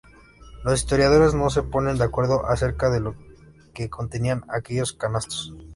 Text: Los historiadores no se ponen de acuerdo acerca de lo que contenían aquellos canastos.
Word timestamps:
Los 0.63 0.79
historiadores 0.79 1.35
no 1.35 1.51
se 1.51 1.61
ponen 1.61 1.99
de 1.99 2.05
acuerdo 2.05 2.43
acerca 2.47 2.89
de 2.89 3.01
lo 3.01 3.13
que 3.75 3.91
contenían 3.91 4.43
aquellos 4.49 4.93
canastos. 4.93 5.53